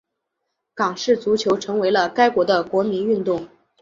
[0.77, 3.47] 澳式足球成为了该国的国民运动。